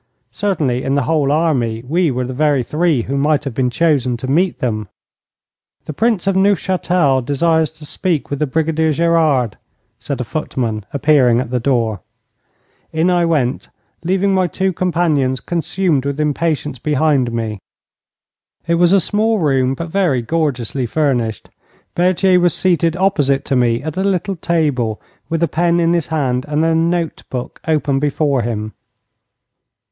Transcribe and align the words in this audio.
Certainly 0.31 0.81
in 0.83 0.95
the 0.95 1.03
whole 1.03 1.31
army 1.31 1.83
we 1.87 2.09
were 2.09 2.25
the 2.25 2.33
very 2.33 2.63
three 2.63 3.03
who 3.03 3.15
might 3.15 3.43
have 3.43 3.53
been 3.53 3.69
chosen 3.69 4.17
to 4.17 4.27
meet 4.27 4.57
them. 4.57 4.87
'The 5.85 5.93
Prince 5.93 6.25
of 6.25 6.35
Neufchâtel 6.35 7.21
desires 7.23 7.69
to 7.73 7.85
speak 7.85 8.31
with 8.31 8.39
the 8.39 8.47
Brigadier 8.47 8.91
Gerard,' 8.93 9.59
said 9.99 10.19
a 10.19 10.23
footman, 10.23 10.85
appearing 10.91 11.39
at 11.39 11.51
the 11.51 11.59
door. 11.59 11.99
In 12.91 13.11
I 13.11 13.25
went, 13.25 13.69
leaving 14.03 14.33
my 14.33 14.47
two 14.47 14.73
companions 14.73 15.39
consumed 15.39 16.03
with 16.03 16.19
impatience 16.19 16.79
behind 16.79 17.31
me. 17.31 17.59
It 18.65 18.75
was 18.81 18.93
a 18.93 18.99
small 18.99 19.37
room, 19.37 19.75
but 19.75 19.89
very 19.89 20.23
gorgeously 20.23 20.87
furnished. 20.87 21.51
Berthier 21.93 22.39
was 22.39 22.55
seated 22.55 22.97
opposite 22.97 23.45
to 23.45 23.55
me 23.55 23.83
at 23.83 23.95
a 23.97 24.03
little 24.03 24.35
table, 24.35 24.99
with 25.29 25.43
a 25.43 25.47
pen 25.47 25.79
in 25.79 25.93
his 25.93 26.07
hand 26.07 26.43
and 26.47 26.65
a 26.65 26.73
note 26.73 27.21
book 27.29 27.61
open 27.67 27.99
before 27.99 28.41
him. 28.41 28.73